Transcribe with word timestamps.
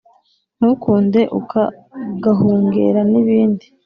ntukunde 0.57 1.21
uka 1.39 1.63
gahungera 2.23 2.99
ni 3.11 3.21
bindi 3.27 3.65